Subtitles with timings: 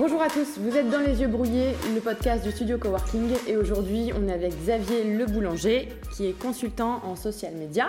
[0.00, 3.58] bonjour à tous, vous êtes dans Les Yeux Brouillés, le podcast du studio Coworking et
[3.58, 7.88] aujourd'hui on est avec Xavier Le Boulanger qui est consultant en social media.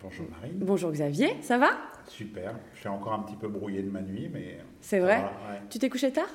[0.00, 0.52] Bonjour Marie.
[0.54, 1.70] Bonjour Xavier, ça va?
[2.06, 4.58] Super, je suis encore un petit peu brouillé de ma nuit mais...
[4.80, 5.24] C'est vrai
[5.68, 6.30] Tu t'es couché tard?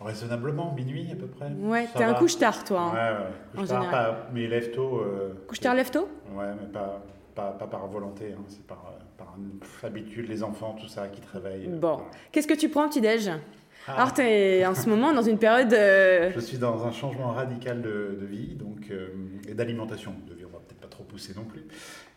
[0.00, 1.50] Raisonnablement, minuit à peu près.
[1.58, 2.80] Ouais, t'es un couche-tard toi.
[2.80, 3.60] Hein, ouais, ouais.
[3.60, 5.00] Couche tard, pas, mais lève tôt.
[5.00, 7.02] Euh, couche-tard, lève tôt Ouais, mais pas,
[7.38, 11.32] pas, pas par volonté, hein, c'est par, euh, habitude, les enfants, tout ça qui te
[11.32, 11.68] réveille.
[11.68, 12.00] Bon,
[12.32, 13.30] qu'est-ce que tu prends au petit-déj
[13.86, 13.92] ah.
[13.94, 15.72] Alors, tu es en ce moment dans une période.
[15.72, 18.90] Euh, Je suis dans un changement radical de, de vie donc,
[19.48, 20.12] et d'alimentation.
[20.26, 21.64] De vie, on va peut-être pas trop pousser non plus.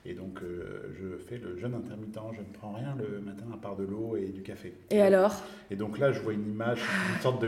[0.04, 2.18] Et donc, euh, je fais le jeûne intermittent.
[2.34, 4.74] Je ne prends rien le matin à part de l'eau et du café.
[4.90, 5.36] Et, alors?
[5.70, 6.82] Et donc là, je vois une image,
[7.16, 7.46] une sorte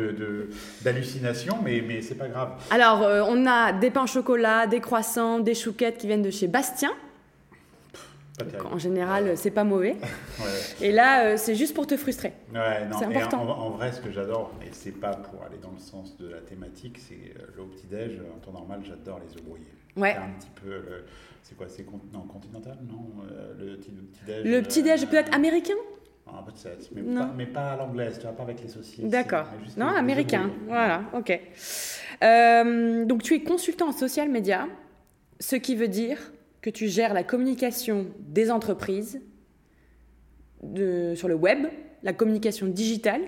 [0.83, 2.51] d'hallucination, de, mais, mais c'est pas grave.
[2.69, 6.29] Alors, euh, on a des pains au chocolat, des croissants, des chouquettes qui viennent de
[6.29, 6.91] chez Bastien.
[8.71, 9.95] En général, c'est pas mauvais.
[10.81, 12.33] Et là, euh, c'est juste pour te frustrer.
[12.53, 13.41] Ouais, c'est important.
[13.41, 16.39] En, vrai, ce que j'adore, et c'est pas pour aller dans le sens de la
[16.39, 18.21] thématique, c'est l'eau petit-déj.
[18.35, 19.67] En temps normal, j'adore les œufs brouillés.
[19.95, 20.15] Ouais.
[20.15, 20.81] Un petit peu.
[21.43, 22.77] C'est quoi C'est non, continental?
[22.89, 25.73] Non euh, Le petit-déj Le petit-déj peut être américain?
[26.25, 29.05] Ah, peut-être, mais, pas, mais pas à l'anglaise, tu vois, pas avec les saucisses.
[29.05, 29.45] D'accord.
[29.77, 30.49] Non, américain.
[30.67, 31.39] Voilà, ok.
[32.23, 34.67] Euh, donc, tu es consultant en social media,
[35.39, 36.17] ce qui veut dire
[36.63, 39.21] que tu gères la communication des entreprises
[40.61, 41.67] sur le web,
[42.03, 43.21] la communication digitale.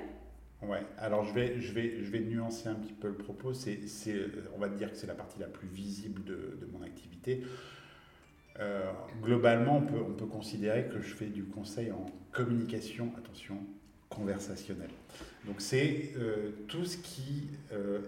[0.61, 3.53] Ouais, alors je vais, je, vais, je vais nuancer un petit peu le propos.
[3.53, 3.77] C'est,
[4.55, 7.43] on va dire que c'est la partie la plus visible de, de mon activité.
[8.61, 8.89] Euh,
[9.21, 13.57] globalement, on peut, on peut considérer que je fais du conseil en communication, attention,
[14.07, 14.91] conversationnelle.
[15.45, 17.99] Donc c'est euh, tout ce qui euh,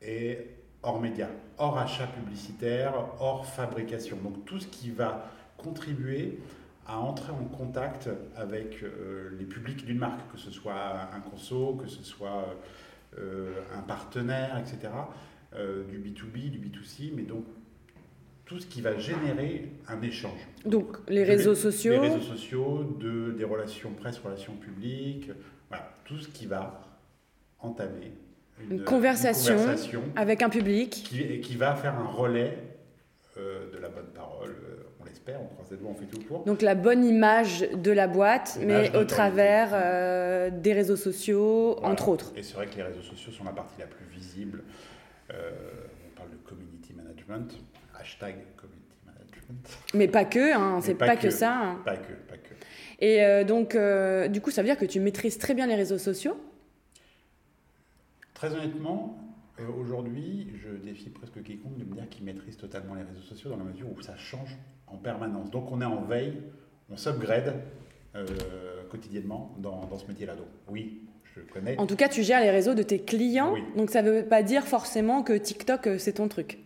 [0.00, 0.48] est
[0.82, 4.16] hors média, hors achat publicitaire, hors fabrication.
[4.22, 6.38] Donc tout ce qui va contribuer
[6.86, 8.84] à entrer en contact avec
[9.38, 12.46] les publics d'une marque, que ce soit un conso, que ce soit
[13.16, 14.92] un partenaire, etc.
[15.88, 17.44] du B2B, du B2C, mais donc
[18.44, 20.46] tout ce qui va générer un échange.
[20.64, 21.92] Donc les réseaux sociaux.
[21.92, 25.30] Les réseaux sociaux, de, des relations presse, relations publiques,
[25.68, 26.82] voilà, tout ce qui va
[27.60, 28.12] entamer
[28.70, 29.56] une, conversation,
[30.16, 30.90] avec un public.
[30.90, 32.56] Qui, qui va faire un relais
[33.38, 36.20] euh, de la bonne parole, euh, on l'espère, on croise les doigts, on fait tout
[36.20, 36.44] pour.
[36.44, 42.08] Donc la bonne image de la boîte, mais au travers euh, des réseaux sociaux, entre
[42.08, 42.34] autres.
[42.36, 44.62] Et c'est vrai que les réseaux sociaux sont la partie la plus visible.
[45.30, 47.58] on parle de community management
[47.98, 49.68] hashtag community management.
[49.94, 51.56] Mais pas que, hein, c'est pas, que, ça.
[51.56, 51.80] Hein.
[51.86, 52.52] Pas que, pas que.
[53.00, 53.78] Et donc,
[54.30, 56.38] du coup, ça veut dire que tu maîtrises très bien les réseaux sociaux
[58.42, 59.16] Très honnêtement,
[59.60, 63.50] euh, aujourd'hui, je défie presque quiconque de me dire qu'il maîtrise totalement les réseaux sociaux
[63.50, 64.58] dans la mesure où ça change
[64.88, 65.48] en permanence.
[65.52, 66.42] Donc, on est en veille,
[66.90, 67.62] on s'upgrade
[68.90, 70.34] quotidiennement dans, dans ce métier-là.
[70.34, 71.02] Donc, oui,
[71.36, 71.78] je connais.
[71.78, 73.54] En tout cas, tu gères les réseaux de tes clients.
[73.76, 76.58] Donc, ça ne veut pas dire forcément que TikTok, c'est ton truc.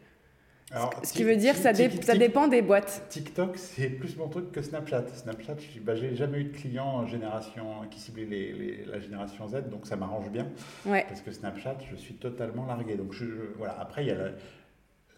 [1.05, 3.07] Ce qui veut dire que ça, ça, dépend des boîtes.
[3.09, 5.07] TikTok, c'est plus mon truc que Snapchat.
[5.15, 9.69] Snapchat, je bah, j'ai jamais eu de client génération, qui ciblait les, la génération Z,
[9.71, 10.49] donc ça m'arrange bien.
[10.85, 12.97] Parce que Snapchat, je suis totalement largué.
[12.97, 13.79] Donc je, voilà.
[13.79, 14.33] Après, il y a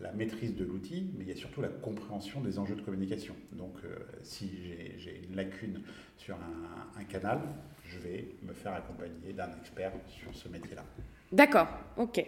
[0.01, 3.35] la, maîtrise de l'outil, mais il y a surtout la compréhension des enjeux de communication.
[3.53, 4.51] Donc euh, si
[4.99, 5.81] j'ai une lacune
[6.19, 7.41] sur un, un canal,
[7.85, 10.85] je vais me faire accompagner d'un expert sur ce métier-là.
[11.33, 12.25] D'accord, ok.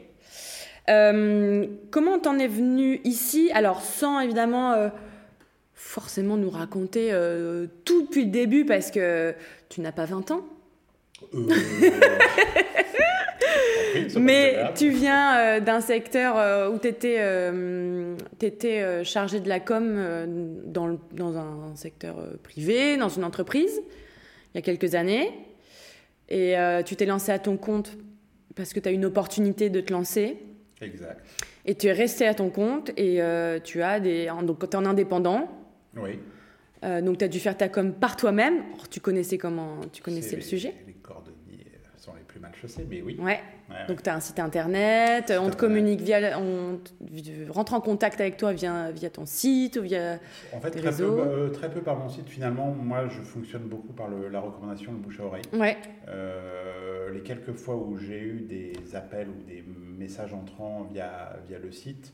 [0.89, 3.51] Euh, comment t'en es venu ici?
[3.55, 4.89] Alors, sans évidemment euh,
[5.75, 9.35] forcément nous raconter euh, tout depuis le début, parce que
[9.69, 10.45] tu n'as pas 20 ans.
[14.17, 17.19] Mais tu viens d'un secteur où tu étais,
[18.41, 23.81] étais, chargé de la com dans, dans, un secteur privé, dans une entreprise,
[24.55, 25.33] il y a quelques années.
[26.29, 26.55] Et
[26.87, 27.97] tu t'es lancé à ton compte
[28.55, 30.39] parce que tu as une opportunité de te lancer.
[30.81, 31.25] Exact.
[31.67, 34.31] Et tu es resté à ton compte et euh, tu as des.
[34.43, 35.49] Donc, tu es en indépendant.
[35.97, 36.19] Oui.
[36.85, 38.63] Euh, donc, tu as dû faire ta com par toi-même.
[38.91, 40.95] Tu connaissais comment Tu connaissais le sujet Les
[42.01, 43.19] sont les plus mal chaussés, mais oui.
[43.21, 43.41] Ouais.
[43.87, 46.39] donc, tu as un site internet, on te communique via.
[46.39, 46.81] On
[47.51, 50.19] rentre en contact avec toi via, via ton site ou via.
[50.53, 52.29] En fait, très, Peu, euh, très peu par mon site.
[52.29, 55.45] Finalement, moi, je fonctionne beaucoup par la recommandation, le bouche à oreille.
[55.53, 55.77] Ouais.
[57.13, 59.65] les quelques fois où j'ai eu des appels ou des
[59.99, 62.13] messages entrants via, via le site.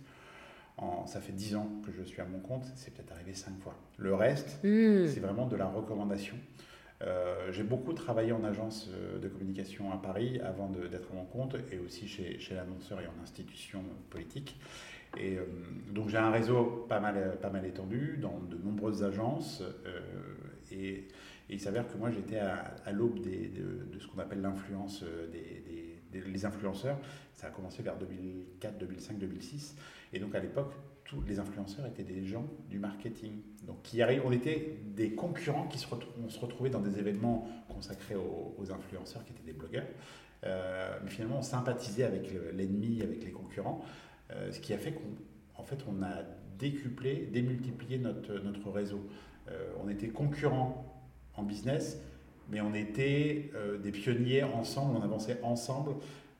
[0.79, 3.59] En, ça fait 10 ans que je suis à mon compte, c'est peut-être arrivé 5
[3.61, 3.75] fois.
[3.97, 5.07] Le reste, hmm.
[5.07, 6.37] c'est vraiment de la recommandation.
[7.03, 11.25] Euh, j'ai beaucoup travaillé en agence euh, de communication à Paris avant d'être à mon
[11.25, 14.59] compte et aussi chez, chez l'annonceur et en institution politique.
[15.19, 15.45] Et euh,
[15.91, 19.63] donc j'ai un réseau pas mal, pas mal étendu dans de nombreuses agences
[20.73, 21.07] et,
[21.49, 25.86] il s'avère que moi j'étais à, l'aube de, ce qu'on appelle l'influence des,
[26.45, 26.99] influenceurs.
[27.35, 29.77] Ça a commencé vers 2004, 2005, 2006.
[30.13, 30.73] Et donc à l'époque,
[31.05, 33.41] tous les influenceurs étaient des gens du marketing.
[33.63, 35.87] Donc qui arrivent, on était des concurrents qui se,
[36.25, 39.87] on se retrouvait dans des événements consacrés aux, influenceurs qui étaient des blogueurs.
[40.45, 43.85] Euh, mais finalement, on sympathisait avec l'ennemi, avec les concurrents,
[44.33, 44.93] euh, ce qui a fait
[45.55, 46.23] qu'en fait, on a
[46.59, 49.09] décuplé, démultiplié notre, notre réseau.
[49.49, 51.05] Euh, on était concurrents
[51.37, 52.01] en business,
[52.51, 53.51] mais on était
[53.83, 55.95] des pionniers ensemble, on avançait ensemble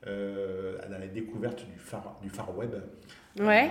[0.05, 2.75] dans la découverte du far, du far web.
[3.39, 3.69] Ouais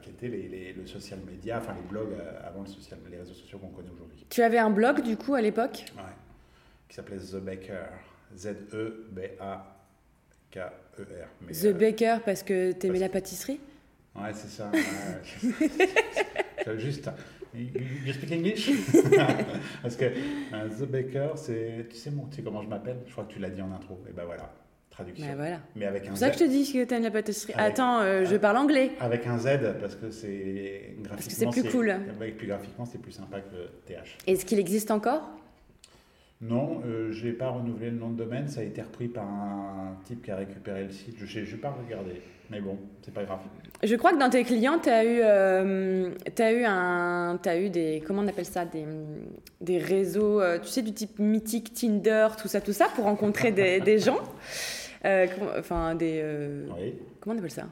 [0.00, 3.34] qui était les, le social media, enfin les blogs euh, avant le social, les réseaux
[3.34, 4.24] sociaux qu'on connaît aujourd'hui.
[4.28, 5.84] Tu avais un blog du coup à l'époque?
[5.96, 6.02] Ouais,
[6.88, 7.86] qui s'appelait The Baker.
[8.36, 9.72] Z-E-B-A-K-E-R.
[11.52, 13.60] The euh, Baker parce que tu aimais la pâtisserie?
[14.14, 14.70] Ouais, c'est ça.
[16.76, 17.10] juste.
[17.54, 18.70] You speak English?
[19.82, 21.86] Parce que euh, The Baker, c'est.
[21.90, 22.98] Tu sais, tu sais comment je m'appelle?
[23.06, 24.00] Je crois que tu l'as dit en intro.
[24.08, 24.52] Et ben voilà
[24.90, 25.26] traduction.
[25.26, 25.60] Bah, voilà.
[25.76, 27.54] Mais avec un C'est ça que je te dis que tu aimes la pâtisserie.
[27.56, 28.92] Attends, euh, je parle anglais.
[29.00, 29.48] Avec un Z
[29.80, 31.08] parce que c'est graphiquement.
[31.08, 31.94] Parce que c'est plus cool.
[32.36, 34.18] plus graphiquement, c'est plus sympa que TH.
[34.26, 35.30] Est-ce qu'il existe encore?
[36.40, 39.24] Non, euh, je n'ai pas renouvelé le nom de domaine, ça a été repris par
[39.24, 41.16] un type qui a récupéré le site.
[41.18, 43.40] Je n'ai vais pas regarder, mais bon, c'est pas grave.
[43.82, 47.70] Je crois que dans tes clients, tu as, eu, euh, as, eu un, as eu
[47.70, 48.84] des, comment on appelle ça, des,
[49.60, 53.80] des réseaux, tu sais, du type mythique, Tinder, tout ça, tout ça, pour rencontrer des,
[53.90, 54.20] des gens.
[55.04, 55.26] Euh,
[55.58, 56.20] enfin, des.
[56.22, 56.66] Euh,
[57.20, 57.66] comment on appelle ça?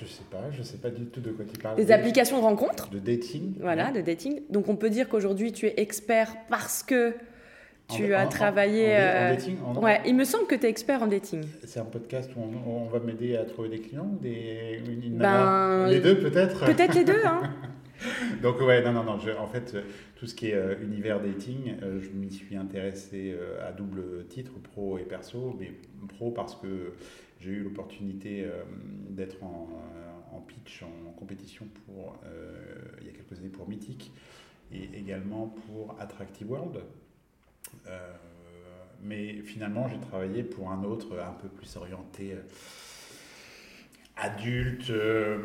[0.00, 1.76] Je sais pas, je sais pas du tout de quoi tu parles.
[1.76, 2.90] Des applications de rencontres?
[2.90, 3.54] De dating.
[3.60, 4.42] Voilà, de dating.
[4.50, 7.14] Donc on peut dire qu'aujourd'hui tu es expert parce que
[7.88, 8.86] tu as travaillé.
[8.86, 11.42] En, euh, dating Ouais, il me semble que tu es expert en dating.
[11.64, 14.80] C'est un podcast où on, va m'aider à trouver des clients des.
[15.10, 17.42] Ben, les deux peut-être Peut-être les deux, hein
[18.42, 19.18] Donc ouais, non, non, non.
[19.38, 19.76] en fait,
[20.16, 24.26] tout ce qui est euh, univers dating, euh, je m'y suis intéressé euh, à double
[24.28, 25.72] titre, pro et perso, mais
[26.08, 26.94] pro parce que
[27.38, 28.46] j'ai eu l'opportunité
[29.10, 32.16] d'être en, pitch, en compétition pour,
[33.02, 34.10] il y a quelques années pour Mythic
[34.72, 36.80] et également pour Attractive World.
[39.02, 42.40] Mais finalement, j'ai travaillé pour un autre un peu plus orienté euh,
[44.90, 45.36] euh,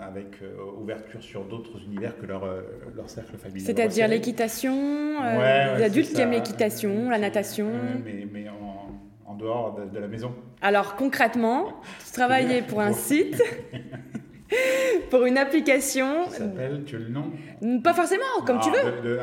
[0.00, 2.46] avec euh, ouverture sur d'autres univers que leur,
[2.96, 3.66] leur cercle familial.
[3.66, 5.20] C'est-à-dire l'équitation,
[5.76, 7.70] les adultes qui aiment l'équitation, la natation.
[8.04, 10.34] mais, mais en, en, dehors de, la maison.
[10.62, 13.42] Alors concrètement, tu travaillais pour un site.
[15.10, 16.26] pour une application.
[16.26, 17.32] Qui s'appelle, tu as le nom
[17.82, 19.02] Pas forcément, comme tu veux.
[19.02, 19.18] De,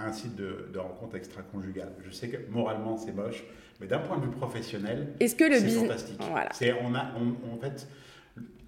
[0.00, 1.92] un, site de, de rencontre extra-conjugale.
[2.04, 3.44] Je sais que moralement c'est moche,
[3.80, 6.20] mais d'un point de vue professionnel, c'est fantastique.
[6.30, 6.50] Voilà.
[6.82, 7.12] On a,
[7.52, 7.88] en fait,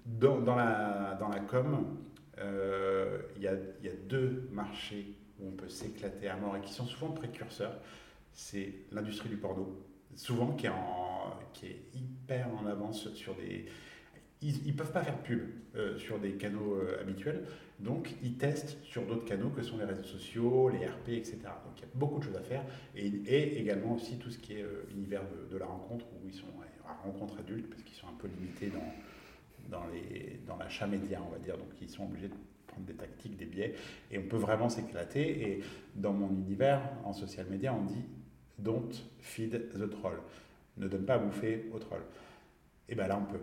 [0.05, 1.97] dans, dans, la, dans la com,
[2.39, 3.53] euh, il y, a,
[3.83, 7.79] y, a, deux marchés où on peut s'éclater à mort et qui sont souvent précurseurs.
[8.33, 9.83] C'est l'industrie du porno,
[10.15, 13.65] souvent qui est, en, qui est hyper en avance sur des
[14.41, 15.41] ils ne peuvent pas faire pub
[15.75, 17.43] euh, sur des canaux euh, habituels,
[17.79, 21.37] donc ils testent sur d'autres canaux que sont les réseaux sociaux, les RP, etc.
[21.43, 22.63] Donc il y a beaucoup de choses à faire,
[22.95, 26.47] et, également aussi tout ce qui est euh, univers de, la rencontre, où ils sont
[26.87, 31.21] à rencontre adulte, parce qu'ils sont un peu limités dans, dans, les, dans l'achat média,
[31.25, 32.35] on va dire, donc ils sont obligés de
[32.65, 33.75] prendre des tactiques, des biais,
[34.09, 35.63] et on peut vraiment s'éclater, et
[35.95, 38.05] dans mon univers, en social media, on dit
[38.57, 40.17] «don't feed the troll»,
[40.77, 42.01] ne donne pas à bouffer au troll.
[42.89, 43.39] Et bien là, on peut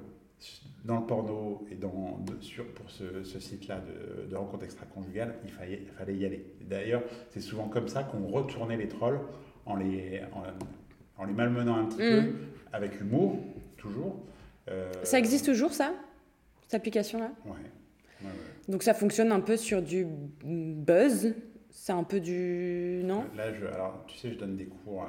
[0.85, 5.51] dans le porno et dans, sur, pour ce, ce site-là de, de rencontres extra-conjugales, il
[5.51, 6.47] fallait, il fallait y aller.
[6.63, 9.21] D'ailleurs, c'est souvent comme ça qu'on retournait les trolls
[9.67, 10.23] en les,
[11.17, 12.37] en, les malmenant un petit peu, mm.
[12.73, 13.39] avec humour,
[13.77, 14.17] toujours.
[14.69, 15.93] Euh, ça existe toujours, ça
[16.63, 17.33] Cette application-là?
[17.45, 18.31] Ouais.
[18.69, 20.07] Donc ça fonctionne un peu sur du
[20.45, 21.35] buzz?
[21.71, 23.03] C'est un peu du...
[23.05, 23.25] Non?
[23.37, 25.07] Là, je, alors, tu sais, je donne des cours en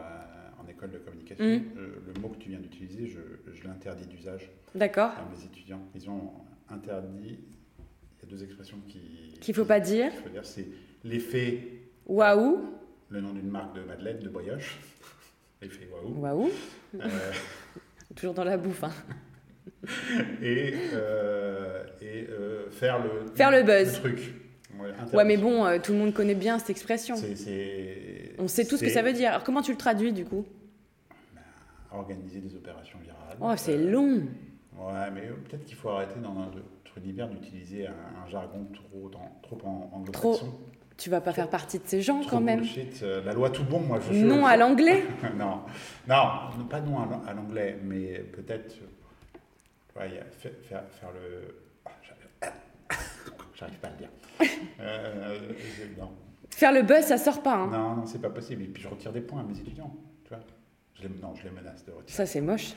[0.70, 1.46] école de communication.
[1.46, 1.64] Mm.
[2.14, 3.20] le mot que tu viens d'utiliser, je,
[3.54, 4.50] je l'interdis d'usage.
[4.76, 5.12] D'accord.
[5.36, 6.32] Les étudiants, ils ont
[6.70, 7.40] interdit.
[8.22, 9.38] Il y a deux expressions qui.
[9.40, 10.12] Qu'il ne faut pas dire.
[10.24, 10.68] Faut dire, c'est
[11.04, 11.68] l'effet.
[12.06, 12.60] Waouh.
[13.10, 14.80] Le nom d'une marque de madeleine, de brioche.
[15.62, 16.20] L'effet waouh.
[16.20, 16.52] Waouh.
[16.96, 17.08] Euh,
[18.16, 18.84] Toujours dans la bouffe.
[18.84, 18.92] Hein.
[20.42, 23.26] et, euh, et euh, faire le.
[23.36, 23.94] Faire le buzz.
[23.94, 24.34] truc.
[25.14, 27.16] Ouais, mais bon, tout le monde connaît bien cette expression.
[28.38, 29.30] On sait tout ce que ça veut dire.
[29.30, 30.46] Alors comment tu le traduis du coup?
[31.92, 33.38] Organiser des opérations virales.
[33.42, 34.22] Oh, c'est long.
[34.78, 36.60] Ouais, mais peut-être qu'il faut arrêter dans notre
[36.98, 40.54] univers d'utiliser un, jargon trop, trop en anglo-saxon.
[40.98, 42.62] Tu vas pas faire partie de ces gens quand même.
[43.04, 44.14] Euh, la loi tout bon, moi je.
[44.14, 45.04] Non à l'anglais.
[45.38, 45.62] non,
[46.08, 48.76] non, pas non à l'anglais, mais peut-être.
[49.96, 51.56] Ouais, faire, faire, faire le.
[51.86, 52.48] Ah,
[53.56, 54.10] j'arrive pas à le dire.
[54.82, 55.40] euh,
[55.98, 56.12] non.
[56.50, 57.56] Faire le buzz, ça sort pas.
[57.56, 57.70] Hein.
[57.72, 58.64] Non, non, c'est pas possible.
[58.64, 59.96] Et puis je retire des points à mes étudiants.
[61.02, 62.16] Je les, non, je les menace de retirer.
[62.16, 62.74] Ça, c'est moche.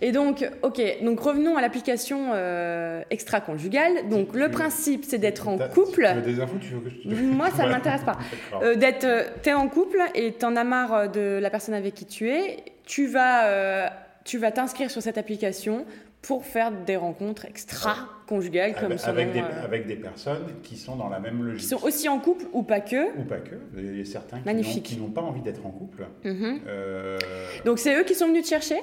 [0.00, 4.08] Et donc, ok, donc revenons à l'application euh, extra-conjugale.
[4.08, 6.08] Donc, le principe, c'est d'être en couple.
[6.08, 7.14] Tu veux des infos, tu veux que je te...
[7.22, 8.18] Moi, ça ne m'intéresse pas.
[8.62, 12.06] Euh, d'être, euh, t'es en couple et t'en as marre de la personne avec qui
[12.06, 12.64] tu es.
[12.86, 13.88] Tu vas, euh,
[14.24, 15.84] tu vas t'inscrire sur cette application
[16.22, 21.08] pour faire des rencontres extra-conjugales comme avec des, euh, avec des personnes qui sont dans
[21.08, 21.60] la même logique.
[21.62, 23.16] qui sont aussi en couple ou pas que.
[23.18, 23.54] Ou pas que.
[23.76, 24.90] Il y a certains qui Magnifique.
[24.90, 26.06] n'ont- qui n'ont pas envie d'être en couple.
[26.24, 26.60] Mhm.
[26.66, 27.18] Euh,
[27.64, 28.80] Donc, c'est eux qui sont venus te chercher?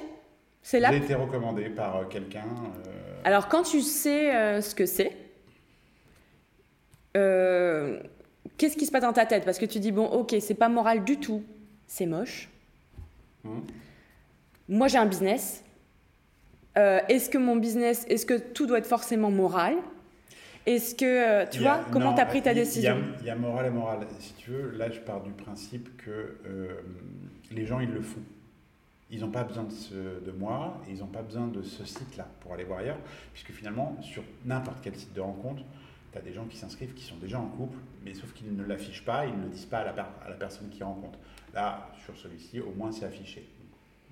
[0.62, 0.90] C'est là?
[0.90, 2.44] J'ai été recommandé par euh, quelqu'un.
[2.88, 2.90] euh,
[3.24, 5.12] Alors, quand tu sais euh, ce que c'est,
[8.56, 9.44] qu'est-ce qui se passe dans ta tête?
[9.44, 11.42] Parce que tu dis, bon, ok, c'est pas moral du tout,
[11.86, 12.48] c'est moche.
[13.44, 13.62] Mhm.
[14.68, 15.62] Moi, j'ai un business.
[16.78, 19.74] Euh, est-ce que mon business, est-ce que tout doit être forcément moral?
[20.66, 22.96] Est-ce que, euh, tu a- vois, comment tu as pris ta décision?
[23.20, 24.00] Il y, a morale et morale.
[24.20, 26.68] Si tu veux, là, je pars du principe que euh,
[27.50, 28.20] les gens, ils le font.
[29.10, 29.94] Ils n'ont pas besoin de, ce-
[30.24, 32.98] de moi et ils n'ont pas besoin de ce site-là pour aller voir ailleurs,
[33.32, 35.62] puisque finalement, sur n'importe quel site de rencontre,
[36.12, 38.64] tu as des gens qui s'inscrivent qui sont déjà en couple, mais sauf qu'ils ne
[38.64, 39.92] l'affichent pas, ils ne le disent pas à la,
[40.24, 41.18] à la personne qui rencontre.
[41.54, 43.48] Là, sur celui-ci, au moins, c'est affiché.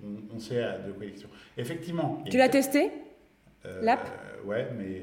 [0.03, 1.29] On, on sait à de quoi il est question.
[1.57, 2.23] Effectivement.
[2.29, 2.91] Tu l'as testé
[3.65, 4.07] euh, L'app
[4.45, 5.01] Ouais, mais,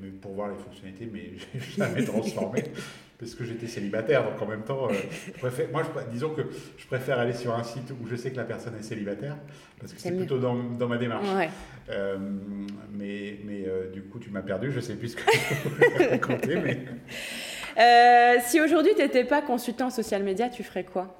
[0.00, 2.64] mais pour voir les fonctionnalités, mais j'ai jamais transformé
[3.18, 4.24] parce que j'étais célibataire.
[4.24, 4.94] Donc en même temps, euh,
[5.26, 6.42] je préfère, moi, je, disons que
[6.76, 9.36] je préfère aller sur un site où je sais que la personne est célibataire
[9.80, 11.28] parce que C'est plutôt dans, dans ma démarche.
[11.34, 11.50] Ouais.
[11.90, 12.16] Euh,
[12.92, 14.70] mais mais euh, du coup, tu m'as perdu.
[14.70, 20.22] Je sais plus ce que je raconter, mais si aujourd'hui, tu n'étais pas consultant social
[20.22, 21.14] media, tu ferais quoi?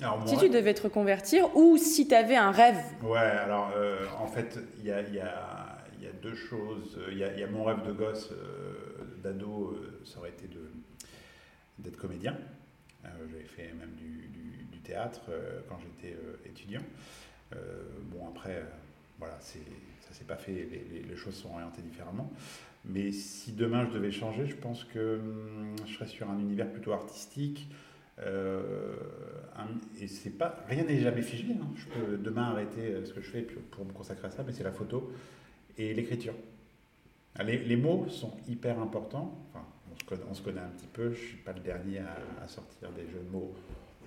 [0.00, 4.06] Alors Si tu devais te reconvertir ou si tu avais un rêve Ouais, alors euh,
[4.20, 6.98] en fait, il y a, il y, a, il y a deux choses.
[7.10, 8.74] Il y a, il y a mon rêve de gosse, euh,
[9.22, 10.48] d'ado, euh, ça aurait été
[11.78, 12.36] d'être comédien.
[13.04, 16.82] Euh, J'avais fait même du, du- du théâtre euh, quand j'étais euh, étudiant.
[17.54, 17.56] Euh,
[18.12, 18.62] bon, après, euh,
[19.18, 22.30] voilà, ça s'est pas fait, les, les- les choses sont orientées différemment.
[22.84, 26.70] Mais si demain je devais changer, je pense que hum, je serais sur un univers
[26.70, 27.68] plutôt artistique.
[28.24, 28.94] Euh,
[30.00, 31.46] et c'est pas rien n'est jamais figé.
[31.52, 31.66] hein.
[31.76, 34.52] Je peux demain arrêter euh, ce que je fais pour me consacrer à ça, mais
[34.52, 35.12] c'est la photo
[35.76, 36.34] et l'écriture.
[37.36, 39.38] Ah, Les, les mots sont hyper importants.
[39.50, 41.12] Enfin, on, se connaît, on se connaît un petit peu.
[41.12, 43.52] Je suis pas le dernier à, à sortir des jeux de mots,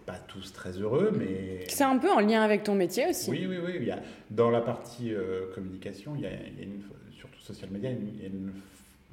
[0.06, 3.30] pas tous très heureux, mais C'est un peu en lien avec ton métier aussi.
[3.32, 3.74] oui, oui, oui.
[3.78, 6.82] Il y a, dans la partie euh, communication, il y a, il y a une,
[7.14, 8.52] surtout social media, il y a une,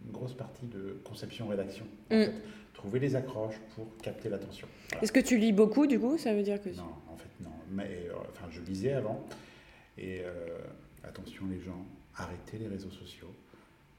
[0.06, 1.84] une grosse partie de conception-rédaction.
[2.10, 2.24] En Mm.
[2.24, 2.32] fait.
[2.78, 4.66] Trouver les accroches pour capter l'attention.
[4.90, 5.02] Voilà.
[5.02, 6.68] Est-ce que tu lis beaucoup du coup Ça veut dire que.
[6.70, 7.50] Non, en fait, non.
[7.72, 9.24] Mais, euh, enfin, je lisais avant.
[9.98, 10.58] Et euh,
[11.02, 11.84] attention, les gens,
[12.16, 13.34] arrêtez les réseaux sociaux.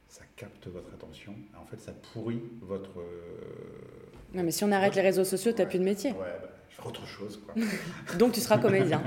[0.07, 1.35] Ça capte votre attention.
[1.61, 2.99] En fait, ça pourrit votre.
[2.99, 6.11] euh, Non, mais si on arrête les réseaux sociaux, t'as ouais, plus de métier.
[6.11, 7.55] Ouais, bah, je ferai autre chose, quoi.
[8.17, 9.03] Donc tu seras comédien.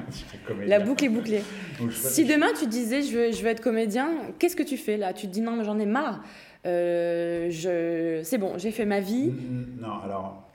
[0.67, 1.43] La boucle est bouclée.
[1.81, 4.99] Donc, Si demain tu disais je veux, je veux être comédien, qu'est-ce que tu fais
[4.99, 5.15] là?
[5.15, 6.23] Tu te dis non, mais j'en ai marre.
[6.67, 8.23] Euh, je...
[8.25, 9.29] C'est bon, j'ai fait ma vie.
[9.29, 10.49] N- Non, alors,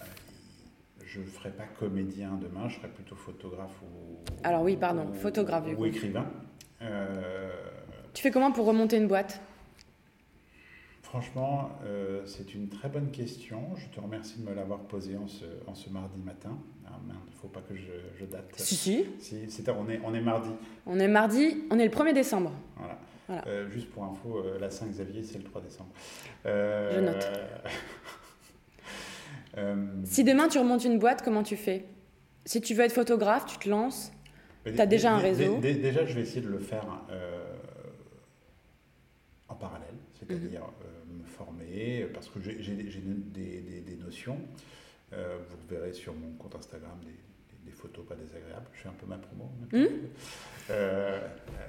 [0.00, 0.04] euh,
[1.06, 4.16] je ne ferai pas comédien demain, je serai plutôt photographe ou.
[4.42, 6.26] Alors oui, pardon, ou- photographe, Ou écrivain.
[6.82, 7.50] Euh,
[8.12, 9.40] Tu fais comment pour remonter une boîte?
[11.02, 13.60] Franchement, euh, c'est une très bonne question.
[13.76, 16.58] Je te remercie de me l'avoir posée en ce, en ce mardi matin.
[16.86, 18.50] Ah merde, il ne faut pas que je, je date.
[18.56, 19.06] Si, si.
[19.20, 20.50] Si, c'est- on, est, on est mardi.
[20.86, 22.50] On est mardi, on est le 1er décembre.
[22.76, 22.98] Voilà.
[23.26, 23.46] Voilà.
[23.48, 25.90] Euh, juste pour info, euh, la Saint-Xavier, c'est le 3 décembre.
[26.46, 27.26] Euh, Je note.
[30.04, 31.84] Si demain tu remontes une boîte, comment tu fais?
[32.44, 34.12] Si tu veux être photographe, tu te lances?
[34.64, 35.58] T'as dé- déjà un réseau?
[35.60, 36.84] dé- dé- Déjà, je vais essayer de le faire
[39.48, 41.18] en parallèle, c'est-à-dire Mhm.
[41.20, 44.38] me former, parce que j'ai des, notions.
[45.12, 48.66] Euh, vous verrez sur mon compte Instagram des, des- des photos pas désagréables.
[48.72, 49.50] Je fais un peu ma promo.
[49.72, 49.86] Mhm.
[50.70, 51.20] Euh,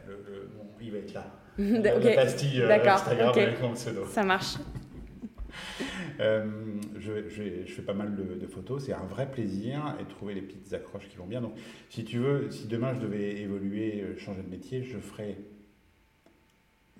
[0.07, 1.27] le- le- bon, il va être là.
[1.57, 3.38] Ok, La pastille euh, d'accord, Instagram ok.
[3.38, 4.05] avec mon pseudo.
[4.07, 4.55] ça marche.
[6.21, 6.45] Euh,
[6.97, 10.33] je, je- je fais pas mal de, de photos, c'est un vrai plaisir et trouver
[10.33, 11.41] les petites accroches qui vont bien.
[11.41, 11.53] Donc,
[11.89, 15.35] si tu veux, si demain je devais évoluer, euh, changer de métier, je ferais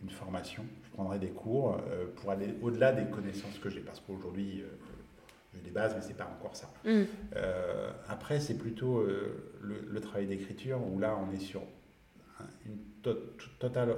[0.04, 4.02] une formation, je prendrais des cours euh, pour aller au-delà des connaissances que j'ai, parce
[4.02, 4.68] qu'aujourd'hui euh,
[5.54, 6.70] j'ai des bases, mais c'est pas encore ça.
[6.84, 7.04] Mm.
[7.38, 11.62] Euh, après, c'est plutôt euh, le, le travail d'écriture où là on est sur
[12.42, 13.96] un- une to- totale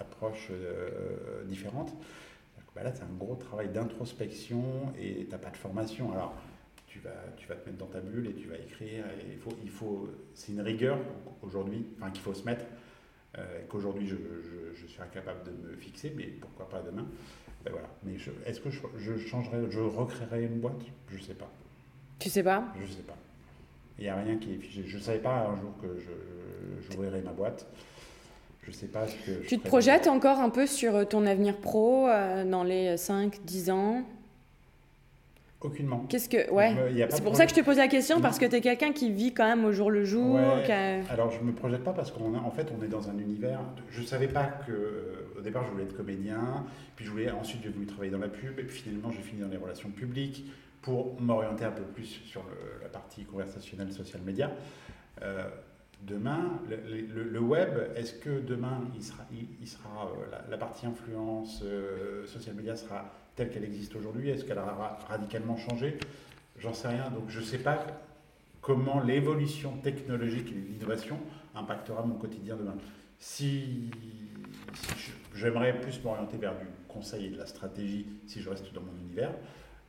[0.00, 1.88] approche euh, différente.
[1.90, 4.62] C'est-à-dire que, bah là, c'est un gros travail d'introspection
[4.98, 6.12] et tu n'as pas de formation.
[6.12, 6.34] Alors,
[6.86, 9.04] tu vas, tu vas te mettre dans ta bulle et tu vas écrire.
[9.06, 10.98] Et il faut, il faut, c'est une rigueur
[11.42, 12.64] aujourd'hui, enfin, qu'il faut se mettre,
[13.38, 17.06] euh, qu'aujourd'hui je, je- je suis incapable de me fixer, mais pourquoi pas demain.
[17.64, 17.88] Ben voilà.
[18.04, 18.14] Mais
[18.46, 20.80] est-ce que je, je, changerais, je recréerais une boîte?
[21.08, 21.50] Je sais pas.
[22.18, 22.64] Tu sais pas?
[22.80, 23.16] Je sais pas.
[23.98, 24.82] Il n'y a rien qui est figé.
[24.86, 25.86] Je ne savais pas un jour que
[26.90, 27.66] j'ouvrirais ma boîte.
[28.62, 29.46] Je sais pas ce que.
[29.46, 34.04] Tu te projettes encore un peu sur ton avenir pro euh, dans les 5-10 ans?
[35.62, 36.06] Aucunement.
[36.08, 36.74] Qu'est-ce que ouais.
[37.10, 39.12] C'est pour ça que je te pose la question parce que tu es quelqu'un qui
[39.12, 40.38] vit quand même au jour le jour.
[41.10, 43.60] Alors je me projette pas parce qu'en en fait on est dans un univers.
[43.90, 46.64] Je savais pas que euh, au départ je voulais être comédien,
[46.96, 49.42] puis je voulais ensuite j'ai voulu travailler dans la pub et puis finalement j'ai fini
[49.42, 50.46] dans les relations publiques
[50.80, 52.42] pour m'orienter un peu plus sur
[52.82, 54.50] la partie conversationnelle social média.
[55.22, 55.44] Euh,
[56.02, 59.24] demain, le, web, est-ce que demain il sera,
[59.60, 61.62] il, sera euh, la, partie influence
[62.26, 64.30] social média sera telle qu'elle existe aujourd'hui?
[64.30, 65.98] Est-ce qu'elle aura radicalement changé?
[66.58, 67.10] J'en sais rien.
[67.10, 67.86] Donc je ne sais pas
[68.60, 71.18] comment l'évolution technologique et l'innovation
[71.54, 72.76] impactera mon quotidien demain.
[73.18, 73.90] Si,
[75.34, 78.96] j'aimerais plus m'orienter vers du conseil et de la stratégie si je reste dans mon
[78.98, 79.32] univers,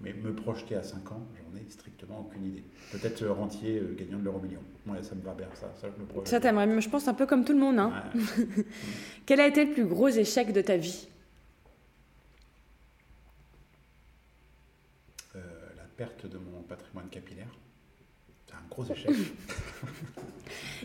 [0.01, 2.63] mais me projeter à 5 ans, j'en ai strictement aucune idée.
[2.91, 4.62] Peut-être rentier euh, gagnant de l'euro million.
[4.88, 5.72] Ouais, ça me va bien, ça.
[5.79, 7.79] Ça, me ça t'aimerais, je pense, un peu comme tout le monde.
[7.79, 7.93] Hein.
[9.25, 11.08] Quel a été le plus gros échec de ta vie?
[15.98, 17.51] Perte de mon patrimoine capillaire.
[18.48, 19.12] C'est un gros échec.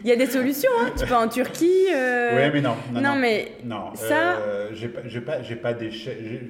[0.02, 0.92] Il y a des solutions, hein.
[0.96, 1.86] tu peux en Turquie.
[1.94, 2.36] Euh...
[2.36, 2.76] Oui, mais non.
[2.92, 4.38] Non, mais non, ça.
[4.38, 5.80] Euh, j'ai pas, pas, pas.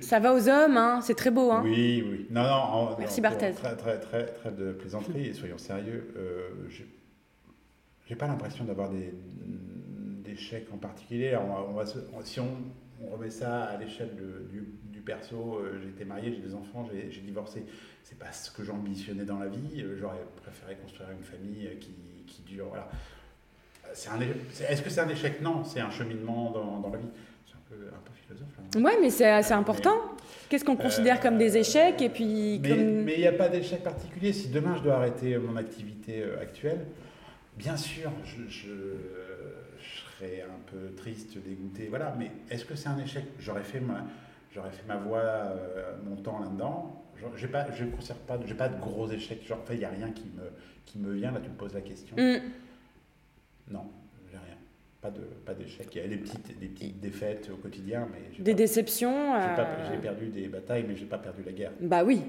[0.01, 1.01] Ça va aux hommes, hein.
[1.03, 1.51] c'est très beau.
[1.51, 1.63] Hein.
[1.65, 2.27] Oui, oui.
[2.31, 2.97] Non, non.
[2.99, 3.53] Merci Barthez.
[3.53, 6.13] Très, très, très, très de plaisanterie et soyons sérieux.
[6.17, 6.49] Euh,
[8.09, 9.13] j'ai pas l'impression d'avoir des
[10.25, 11.37] d'échecs en particulier.
[11.37, 12.49] On va, si on,
[13.03, 14.11] on, remet ça à l'échelle
[14.51, 17.65] du, du, perso, euh, j'ai été marié, j'ai des enfants, j'ai divorcé
[18.07, 19.83] c'est pas ce que j'ambitionnais dans la vie.
[19.83, 21.93] Euh, j'aurais préféré construire une famille euh, qui,
[22.25, 22.67] qui dure.
[22.69, 22.89] Voilà.
[24.69, 25.41] Est-ce que c'est un échec?
[25.41, 27.09] Non, c'est un cheminement dans, dans la vie.
[27.47, 28.49] C'est un peu, un peu philosophe.
[28.75, 28.81] Là.
[28.81, 29.97] Ouais, mais c'est assez important.
[30.49, 34.33] Qu'est-ce qu'on considère comme des échecs et puis Mais il n'y a pas d'échec particulier.
[34.33, 36.87] Si demain je dois arrêter mon activité euh, actuelle,
[37.57, 38.71] bien sûr, je, je,
[40.19, 41.89] serais un peu triste, dégoûté.
[41.89, 42.15] Voilà.
[42.19, 43.25] Mais est-ce que c'est un échec?
[43.39, 44.05] J'aurais fait ma,
[44.55, 45.55] j'aurais fait ma voix,
[46.09, 47.03] mon temps là-dedans
[47.37, 49.47] j'ai pas, je ne conserve pas, j'ai pas de gros échecs.
[49.47, 50.51] Genre, il n'y a rien qui me,
[50.85, 51.33] qui me vient.
[51.33, 52.17] Là, tu me poses la question.
[52.17, 52.41] Mm.
[53.71, 53.85] Non,
[54.31, 54.57] j'ai rien.
[55.01, 55.89] Pas de, pas d'échecs.
[55.95, 59.35] Il y a des petites, des petites défaites au quotidien, mais des déceptions.
[59.91, 61.73] J'ai, perdu des batailles, mais j'ai pas perdu la guerre.
[61.81, 62.23] Bah oui.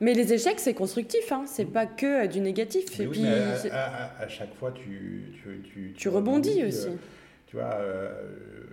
[0.00, 1.44] Mais les échecs, c'est constructif, hein.
[1.46, 1.72] c'est mm.
[1.72, 2.98] pas que du négatif.
[2.98, 6.88] et puis, à, chaque fois, tu, tu, tu, tu rebondis, aussi.
[6.88, 6.96] Euh,
[7.48, 8.12] tu vois, euh,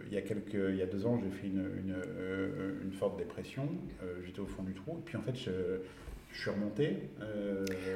[0.08, 2.91] il, y a quelques, il y a deux ans, j'ai fait une, une, euh, une,
[2.91, 3.69] forte dépression.
[4.03, 4.97] Euh, j'étais au fond du trou.
[4.99, 5.79] Et puis en fait, je,
[6.36, 6.98] je suis remonté.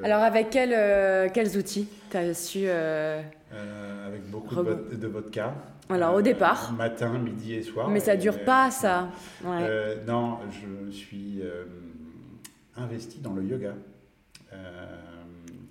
[0.03, 2.67] Alors, avec quel, quels outils tu as su.
[2.67, 5.53] avec beaucoup de, de, vodka.
[5.89, 6.71] Alors, au départ.
[6.73, 7.89] matin, midi et soir.
[7.89, 9.09] Mais ça ne dure pas, ça.
[10.07, 11.41] non, je suis
[12.75, 13.73] investi dans le yoga,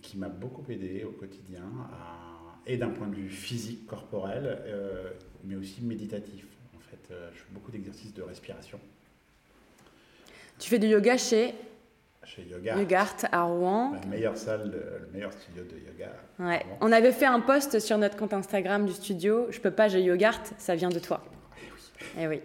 [0.03, 2.19] qui m'a beaucoup aidé au quotidien à
[2.69, 5.11] et d'un point de vue physique, corporel, euh,
[5.45, 6.45] mais aussi méditatif.
[6.77, 8.79] En fait, euh, je fais beaucoup d'exercices de respiration.
[10.59, 11.55] Tu fais du yoga chez
[12.29, 12.77] chez Yoga.
[12.77, 13.93] Yogart à Rouen.
[13.93, 16.13] La meilleure salle, le meilleur studio de yoga.
[16.39, 16.65] Ouais.
[16.81, 19.47] On avait fait un post sur notre compte Instagram du studio.
[19.51, 21.23] Je peux pas, j'ai Yogart, ça vient de toi.
[21.57, 22.21] Eh oui.
[22.21, 22.41] Eh oui.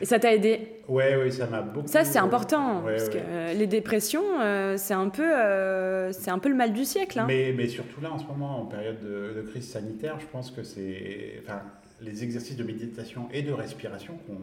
[0.00, 0.82] Et ça t'a aidé?
[0.88, 1.88] Oui, oui, ça m'a beaucoup.
[1.88, 6.38] Ça, c'est important, parce que euh, les dépressions, euh, c'est un, peu, euh, c'est un
[6.38, 7.18] peu le mal du siècle.
[7.18, 7.24] Hein.
[7.26, 10.62] Mais, mais, surtout là, en ce moment, en période de, crise sanitaire, je pense que
[10.62, 11.40] c'est.
[11.42, 11.62] Enfin,
[12.00, 14.38] les exercices de méditation et de respiration qu'on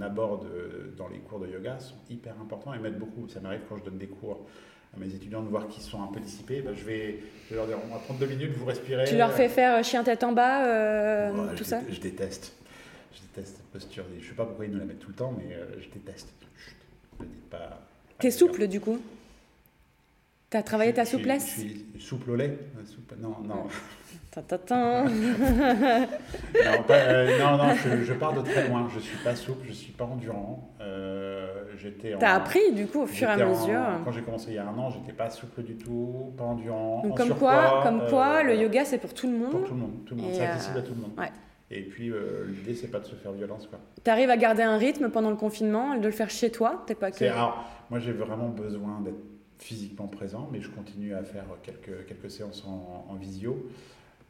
[0.00, 0.46] aborde
[0.96, 3.28] dans les cours de yoga sont hyper importants et m'aident beaucoup.
[3.28, 4.46] Ça m'arrive quand je donne des cours
[4.94, 6.60] à mes étudiants de voir qu'ils sont un peu dissipés.
[6.60, 7.20] Ben, je, vais,
[7.50, 9.04] leur dire on va prendre deux minutes, vous respirez.
[9.04, 12.54] Tu leur fais faire chien tête en bas, tout ça Je déteste.
[13.12, 14.04] Je déteste cette posture.
[14.16, 15.88] Je ne sais pas pourquoi ils nous la mettent tout le temps, mais euh, je
[15.88, 16.28] déteste.
[16.56, 16.76] Chut,
[17.20, 17.80] ne dites pas.
[18.18, 18.98] T'es souple du coup
[20.50, 22.58] T'as travaillé ta souplesse Je suis souple au lait
[23.20, 23.64] Non, non.
[24.38, 24.44] non,
[26.90, 28.88] euh, non, non, je, pars de très loin.
[28.94, 30.74] Je suis pas souple, je suis pas endurant.
[30.80, 32.14] Euh, j'étais.
[32.20, 33.80] T'as appris du coup au fur et à mesure.
[34.04, 37.02] quand j'ai commencé il y a un an, j'étais pas souple du tout, pas endurant.
[37.02, 39.50] Donc comme quoi, comme quoi, le yoga c'est pour tout le monde.
[39.50, 40.30] Pour tout le monde, tout le monde.
[40.34, 41.12] C'est accessible à tout le monde.
[41.18, 41.32] Ouais.
[41.70, 43.68] Et puis, euh, l'idée, c'est pas de se faire violence.
[44.02, 46.94] Tu arrives à garder un rythme pendant le confinement, de le faire chez toi T'es
[46.94, 47.22] pas que...
[47.26, 49.20] Alors, moi, j'ai vraiment besoin d'être
[49.58, 53.70] physiquement présent, mais je continue à faire quelques, quelques séances en, visio.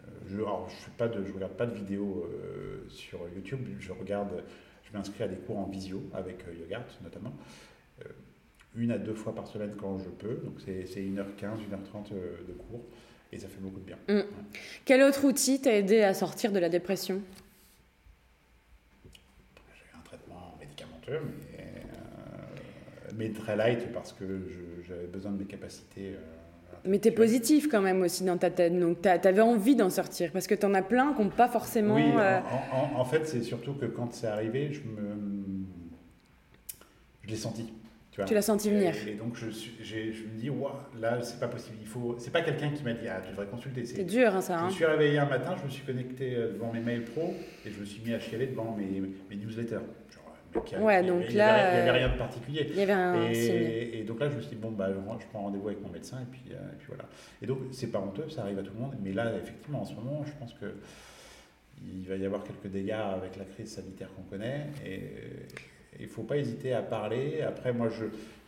[0.01, 4.43] Euh, je ne je, je regarde pas de vidéos euh, sur YouTube, je regarde,
[4.85, 7.33] je m'inscris à des cours en visio avec Yogart notamment,
[8.77, 12.85] une à deux fois par semaine quand je peux, donc c'est 1h15, 1h30 de cours.
[13.33, 13.99] Et ça fait beaucoup de bien.
[14.09, 14.27] Mm.
[14.85, 17.21] Quel autre outil t'a aidé à sortir de la dépression?
[19.05, 21.38] J'ai eu un traitement médicamenteux, mais
[23.19, 24.25] mais très light parce que
[24.87, 26.15] j'avais besoin de mes capacités.
[26.85, 29.91] mais tu es positif quand même aussi dans ta tête, donc tu avais envie d'en
[29.91, 31.97] sortir, parce que tu en as plein qui n'ont pas forcément...
[31.97, 32.05] Oui,
[32.73, 35.67] en, en, fait, c'est surtout que quand c'est arrivé, je me...
[37.23, 37.75] Je l'ai senti.
[38.27, 38.95] Tu l'as senti venir.
[39.07, 41.77] Et, donc je, je me dis, wow, là, c'est pas possible.
[41.81, 43.85] Il faut, c'est pas quelqu'un qui m'a dit, ah, tu devrais consulter.
[43.85, 44.59] C'est dur, hein, ça.
[44.61, 47.35] Je me suis réveillé un matin, je me suis connecté euh, devant mes mails pro
[47.65, 49.85] et je me suis mis à chialer devant mes, mes newsletters.
[50.81, 52.67] Ouais, donc il n'y avait, rien de particulier.
[52.71, 55.27] Il y avait un et, et, donc là, je me suis dit, bon, bah, je
[55.27, 57.05] prends rendez-vous avec mon médecin et puis, euh, et puis voilà.
[57.43, 58.95] Et donc, c'est pas honteux, ça arrive à tout le monde.
[59.03, 60.75] Mais là, effectivement, en ce moment, je pense que
[61.87, 64.67] il va y avoir quelques dégâts avec la crise sanitaire qu'on connaît.
[64.85, 65.01] Et
[65.99, 67.43] il ne faut pas hésiter à parler.
[67.43, 67.89] Après, moi,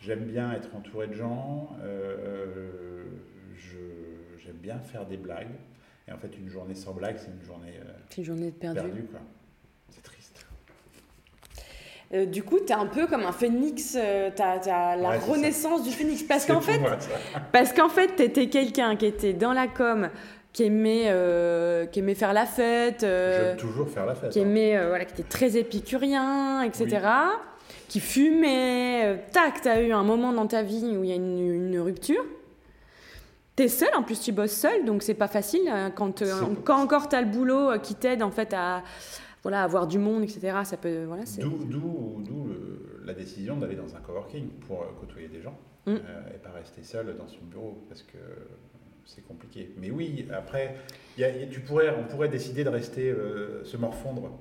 [0.00, 1.70] j'aime bien être entouré de gens.
[1.82, 3.04] Euh,
[4.38, 5.54] j'aime bien faire des blagues.
[6.08, 8.80] Et en fait, une journée sans blague, c'est une journée, euh, une journée perdue.
[8.80, 9.39] Perdu, c'est triste.
[12.12, 15.90] Euh, du coup, tu es un peu comme un phénix, tu as, la renaissance du
[15.90, 16.22] phénix.
[16.22, 16.80] Parce qu'en fait,
[17.52, 20.08] parce qu'en fait, tu étais quelqu'un qui était dans la com,
[20.52, 21.12] qui aimait,
[21.92, 23.00] qui aimait faire la fête.
[23.00, 24.30] J'aime toujours faire la fête.
[24.30, 24.42] Qui, hein.
[24.42, 27.00] aimait, voilà, qui était très épicurien, etc
[27.90, 29.02] qui fumait.
[29.04, 31.78] Euh, tac, t'as eu un moment dans ta vie où il y a une, une
[31.80, 32.24] rupture.
[33.56, 35.68] T'es seul, en plus tu bosses seul, donc c'est pas facile.
[35.70, 38.82] Euh, quand, euh, quand encore t'as le boulot qui t'aide en fait à
[39.42, 40.58] voilà, avoir du monde, etc.
[40.64, 42.48] Ça peut, voilà, D'où
[43.04, 45.96] la décision d'aller dans un coworking pour côtoyer des gens mm.
[46.34, 48.18] et pas rester seul dans son bureau parce que
[49.04, 49.74] c'est compliqué.
[49.78, 50.76] Mais oui, après,
[51.18, 53.14] y a, tu pourrais, on pourrait décider de rester
[53.64, 54.38] se morfondre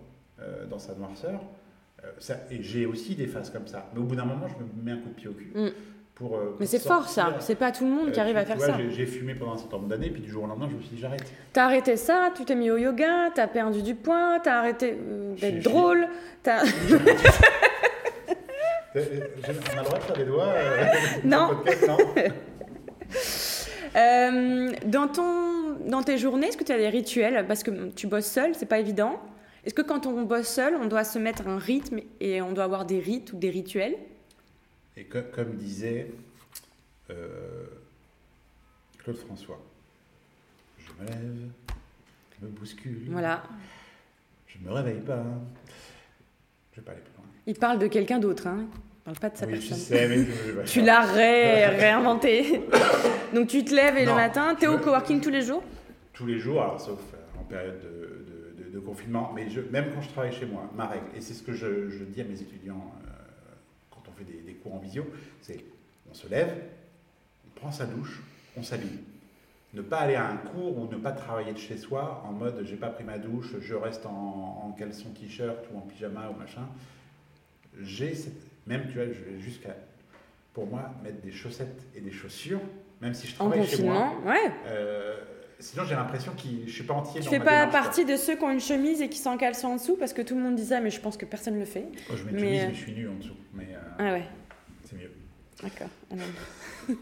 [0.70, 1.42] dans sa noirceur
[2.06, 3.90] euh, et j'ai aussi des phases comme ça.
[3.94, 5.52] Mais au bout d'un moment, je me mets un coup de pied au cul.
[5.54, 5.70] Mm.
[6.20, 8.44] Pour, euh, mais c'est fort ça, c'est pas tout le monde qui euh, arrive à
[8.44, 8.78] faire vois, ça.
[8.90, 10.96] J'ai fumé pendant un certain nombre d'années, puis du jour au lendemain, je me suis
[10.98, 11.24] dit j'arrête.
[11.54, 14.98] T'as arrêté ça, tu t'es mis au yoga, t'as perdu du poids, t'as arrêté
[15.40, 16.10] d'être drôle.
[16.46, 16.64] As...
[16.64, 16.96] on
[18.98, 20.54] a le droit de faire des doigts
[21.24, 21.52] Non.
[24.86, 27.46] dans, ton, dans tes journées, est-ce que tu as des rituels?
[27.48, 29.22] Parce que tu bosses seul, c'est pas évident.
[29.64, 32.66] Est-ce que quand on bosse seul, on doit se mettre un rythme et on doit
[32.66, 33.96] avoir des rites ou des rituels?
[35.00, 36.12] Et comme disait
[37.10, 37.66] euh,
[38.98, 39.62] Claude François,
[40.78, 41.38] je me lève,
[42.38, 43.08] je me bouscule.
[43.10, 43.44] Voilà.
[44.46, 45.24] Je me réveille pas.
[46.74, 47.26] Je vais pas aller plus loin.
[47.48, 49.78] Il parle de quelqu'un d'autre, hein il parle pas de sa oui, personne.
[49.78, 52.62] Je sais, mais je tu l'as réinventé.
[53.34, 55.64] Donc tu te lèves et le matin, tu es au coworking tous les jours?
[56.12, 57.00] Tous les jours, alors sauf
[57.40, 58.20] en période de
[58.72, 61.44] de confinement, mais je, même quand je travaille chez moi, ma règle, et c'est ce
[61.44, 63.09] que je, dis à mes étudiants euh,
[64.20, 65.06] fait des, des, cours en visio,
[65.42, 65.64] c'est
[66.10, 66.54] on se lève,
[67.48, 68.22] on prend sa douche,
[68.58, 69.00] on s'habille.
[69.74, 72.64] Ne pas aller à un cours ou ne pas travailler de chez soi en mode
[72.66, 76.40] j'ai pas pris ma douche, je reste en, en caleçon t-shirt ou en pyjama ou
[76.40, 76.68] machin.
[77.82, 78.14] J'ai
[78.66, 79.76] même tu vois, je vais jusqu'à
[80.54, 82.62] pour moi mettre des chaussettes et des chaussures,
[83.02, 84.14] même si je travaille chez moi.
[84.26, 84.52] Ouais.
[84.66, 85.16] Euh,
[85.60, 87.22] Sinon, j'ai l'impression que je suis pas entier.
[87.22, 89.68] Tu fais pas partie de ceux qui ont une chemise et qui sont en caleçon
[89.68, 91.60] en dessous parce que tout le monde dit ça, mais je pense que personne ne
[91.60, 91.86] le fait.
[92.10, 93.36] Oh, je mets une chemise, mais je suis nu en dessous.
[93.54, 94.24] Mais, euh, ah ouais.
[94.86, 95.12] C'est mieux.
[95.62, 95.90] D'accord.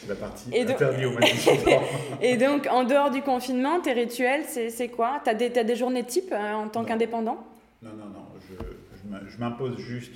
[0.00, 1.82] c'est la partie et interdite donc...
[2.20, 5.20] Et donc, en dehors du confinement, tes rituels, c'est quoi?
[5.24, 7.46] Tu as, as, des journées type euh, en tant qu'indépendant?
[7.80, 8.26] Non, non, non.
[8.48, 10.14] Je, je m'impose juste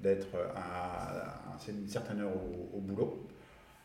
[0.00, 2.32] d'être à, une certaine heure
[2.74, 3.26] au, boulot.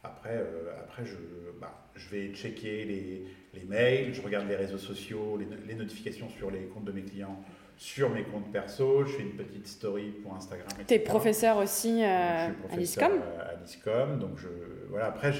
[0.06, 1.16] Après, euh, après je,
[1.60, 6.30] bah, je vais checker les, les, mails, je regarde les réseaux sociaux, les, les, notifications
[6.30, 7.42] sur les comptes de mes clients,
[7.78, 10.68] sur mes comptes perso, je fais une petite story pour Instagram.
[10.88, 13.12] Tu es professeur aussi euh, à l'ISCOM?
[13.40, 14.48] À l'ISCOM, donc je,
[14.90, 15.32] voilà, après,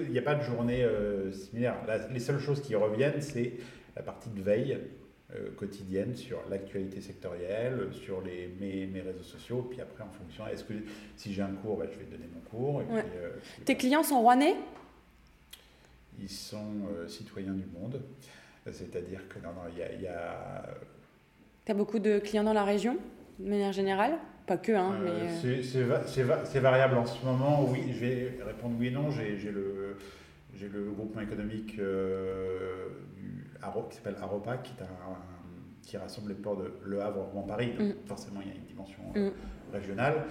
[0.00, 1.76] il n'y a pas de journée euh, similaire.
[2.10, 3.54] les seules choses qui reviennent, c'est
[3.96, 4.78] la partie de veille
[5.34, 10.46] euh, quotidienne sur l'actualité sectorielle, sur les, mes, mes, réseaux sociaux, puis après en fonction,
[10.46, 10.72] est-ce que
[11.16, 12.82] si j'ai un cours, bah, je vais donner mon cours.
[13.66, 14.56] Tes clients sont rouennais?
[16.20, 18.00] Ils sont euh, citoyens du monde.
[18.70, 20.64] C'est-à-dire que non, non, il y a.
[21.64, 22.96] Tu as beaucoup de clients dans la région,
[23.38, 24.18] de manière générale?
[24.46, 25.76] Pas que, hein, euh, mais.
[25.76, 27.66] Euh, c'est variable en ce moment.
[27.68, 29.10] Oui, je vais répondre oui et non.
[29.10, 29.96] J'ai le,
[30.60, 33.44] le groupement économique du,
[33.88, 34.88] qui s'appelle Aropa, qui, est un,
[35.82, 37.72] qui rassemble les ports de Le Havre, Rouen, Paris.
[37.78, 38.06] Donc mm.
[38.06, 39.30] forcément, il y a une dimension mm.
[39.72, 40.24] régionale.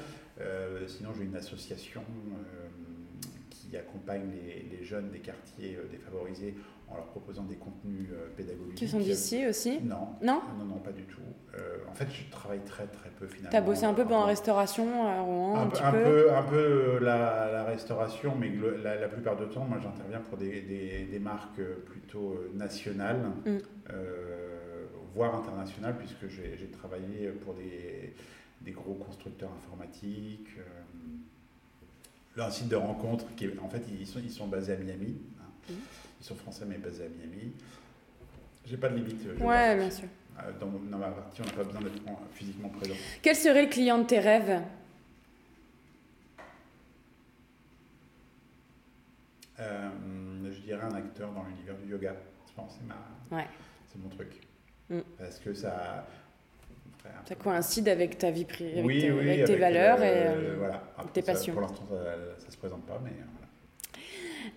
[0.87, 2.03] sinon, j'ai une association
[3.67, 6.55] qui accompagnent les, jeunes des quartiers euh, défavorisés
[6.89, 8.75] en leur proposant des contenus euh, pédagogiques.
[8.75, 9.79] Qui sont d'ici aussi?
[9.81, 10.09] Non.
[10.21, 10.41] non?
[10.57, 11.21] Non, non, pas du tout.
[11.55, 13.51] Euh, en fait, je travaille très très peu finalement.
[13.51, 16.43] Tu as bossé un peu pendant la restauration à Rouen Un, un, un peu, un
[16.43, 18.51] peu la, restauration, mais
[18.83, 23.57] la, plupart du temps, moi j'interviens pour des, des, marques plutôt nationales, mm.
[25.15, 28.13] voire internationales, puisque j'ai travaillé pour des,
[28.61, 30.57] des, gros constructeurs informatiques
[32.43, 35.15] un site de rencontre qui est, en fait, ils sont, ils sont basés à Miami.
[35.69, 37.53] Ils sont français mais basés à Miami.
[38.65, 39.21] J'ai pas de limite.
[39.39, 40.07] Ouais, bien sûr.
[40.39, 42.01] Euh, dans, dans, ma partie, on n'a pas besoin d'être
[42.33, 42.93] physiquement présent.
[43.21, 44.61] Quel serait le client de tes rêves?
[49.59, 49.89] Euh,
[50.51, 52.15] Je dirais un acteur dans l'univers du yoga.
[52.47, 53.37] Je pense c'est ma...
[53.37, 53.47] ouais.
[53.95, 54.41] mon truc.
[54.89, 54.99] Mm.
[55.17, 56.05] Parce que ça.
[57.25, 60.83] Ça coïncide avec ta vie privée, avec, tes, avec tes valeurs et euh, voilà.
[61.13, 61.53] tes passions.
[61.53, 63.11] pour l'instant, ça ne se présente pas, mais.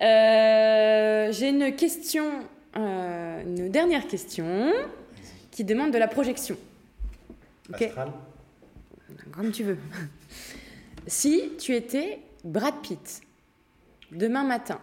[0.01, 4.73] J'ai une question, une dernière question
[5.51, 6.57] qui demande de la projection.
[7.73, 8.13] Astral
[9.33, 9.79] Comme tu veux.
[11.07, 13.21] si tu étais Brad Pitt,
[14.13, 14.81] demain matin.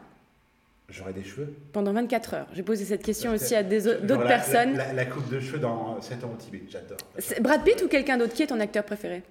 [0.90, 2.48] J'aurais des cheveux Pendant 24 heures.
[2.54, 4.78] J'ai posé cette question aussi à d'autres personnes.
[4.78, 6.98] La, coupe de cheveux dans 7 ans au Tibet, j'adore.
[7.42, 8.34] Brad Pitt ou quelqu'un d'autre?
[8.34, 9.24] Qui est ton acteur préféré?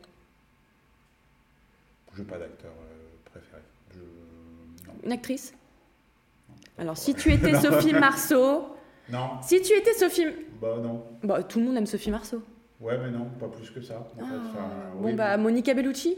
[2.14, 2.95] Je n'ai pas d'acteur euh.
[5.04, 5.54] Une actrice
[6.78, 8.66] Alors, si tu étais Sophie Marceau.
[9.11, 9.40] Non.
[9.42, 10.26] Si tu étais Sophie.
[10.61, 11.04] Bah non.
[11.22, 12.42] Bah, tout le monde aime Sophie Marceau.
[12.80, 14.00] Ouais, mais non, pas plus que ça.
[14.00, 14.22] En fait.
[14.22, 14.92] Ah.
[15.00, 16.16] bon, bah, Monica Bellucci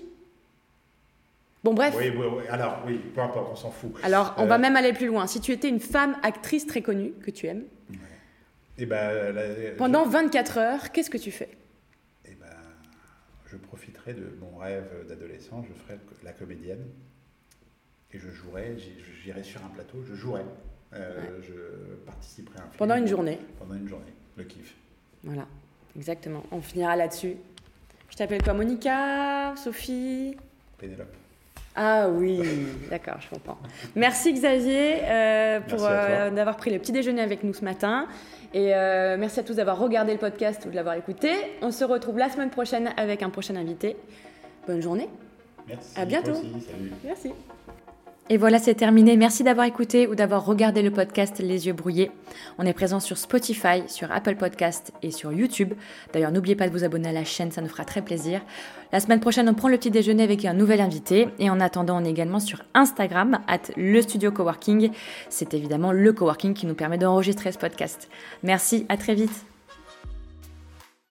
[1.64, 1.94] Bon, bref.
[1.98, 3.92] Oui, oui, oui, alors, oui, peu importe, on s'en fout.
[4.02, 5.26] Alors, on va euh, même aller plus loin.
[5.26, 7.64] Si tu étais une femme actrice très connue, que tu aimes,
[8.78, 9.34] et eh ben,
[9.76, 11.50] pendant 24 heures, qu'est-ce que tu fais?
[12.24, 12.46] Et eh ben,
[13.46, 16.86] Je profiterai de mon rêve d'adolescent, je ferai la comédienne,
[18.12, 18.76] et je jouerai,
[19.22, 20.42] j'irai sur un plateau, je jouerai.
[20.94, 22.78] Euh, je participerai à un film.
[22.78, 24.74] Pendant une journée Pendant une journée le kiff.
[25.24, 25.46] Voilà,
[25.96, 26.42] exactement.
[26.50, 27.36] On finira là-dessus.
[28.08, 30.36] Je t'appelle quoi Monica Sophie
[30.78, 31.14] Pénélope.
[31.80, 32.40] Ah oui,
[32.90, 33.58] d'accord, je comprends.
[33.94, 38.08] Merci Xavier euh, pour euh, d'avoir pris le petit déjeuner avec nous ce matin.
[38.52, 41.30] Et euh, merci à tous d'avoir regardé le podcast ou de l'avoir écouté.
[41.62, 43.96] On se retrouve la semaine prochaine avec un prochain invité.
[44.66, 45.08] Bonne journée.
[45.68, 46.00] Merci.
[46.00, 46.34] À bientôt.
[46.34, 46.92] Salut.
[47.04, 47.32] Merci.
[48.30, 49.16] Et voilà, c'est terminé.
[49.16, 52.10] Merci d'avoir écouté ou d'avoir regardé le podcast Les yeux brouillés.
[52.58, 55.72] On est présent sur Spotify, sur Apple Podcast et sur YouTube.
[56.12, 58.42] D'ailleurs, n'oubliez pas de vous abonner à la chaîne, ça nous fera très plaisir.
[58.92, 61.28] La semaine prochaine, on prend le petit déjeuner avec un nouvel invité.
[61.38, 64.90] Et en attendant, on est également sur Instagram, at le studio coworking.
[65.30, 68.10] C'est évidemment le coworking qui nous permet d'enregistrer ce podcast.
[68.42, 69.47] Merci, à très vite.